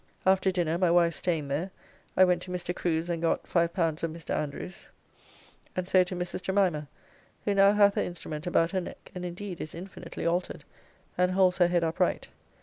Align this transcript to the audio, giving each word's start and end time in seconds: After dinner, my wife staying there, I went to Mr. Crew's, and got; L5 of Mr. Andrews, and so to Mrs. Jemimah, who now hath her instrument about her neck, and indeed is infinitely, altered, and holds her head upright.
After 0.25 0.49
dinner, 0.51 0.79
my 0.79 0.89
wife 0.89 1.13
staying 1.13 1.47
there, 1.49 1.69
I 2.17 2.23
went 2.23 2.41
to 2.41 2.51
Mr. 2.51 2.75
Crew's, 2.75 3.07
and 3.07 3.21
got; 3.21 3.43
L5 3.43 4.01
of 4.01 4.09
Mr. 4.09 4.33
Andrews, 4.35 4.89
and 5.75 5.87
so 5.87 6.03
to 6.05 6.15
Mrs. 6.15 6.41
Jemimah, 6.41 6.87
who 7.45 7.53
now 7.53 7.73
hath 7.73 7.93
her 7.93 8.01
instrument 8.01 8.47
about 8.47 8.71
her 8.71 8.81
neck, 8.81 9.11
and 9.13 9.23
indeed 9.23 9.61
is 9.61 9.75
infinitely, 9.75 10.25
altered, 10.25 10.63
and 11.19 11.33
holds 11.33 11.59
her 11.59 11.67
head 11.67 11.83
upright. 11.83 12.29